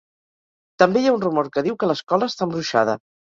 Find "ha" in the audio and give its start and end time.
1.09-1.13